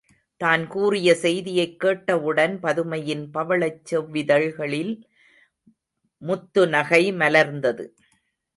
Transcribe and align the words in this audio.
தான் 0.41 0.67
கூறிய 0.67 1.15
செய்தியைக் 1.15 1.79
கேட்டவுடன் 1.79 2.59
பதுமையின் 2.63 3.29
பவழச் 3.33 3.83
செவ்விதழ்களில் 3.91 4.93
முத்துநகை 6.21 7.03
மலர்ந்தது. 7.15 7.85